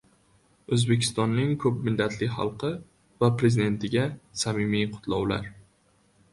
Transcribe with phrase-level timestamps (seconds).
[0.77, 2.73] O‘zbekistonning ko‘p millatli xalqi
[3.25, 4.09] va Prezidentiga
[4.47, 5.49] samimiy qutlovlar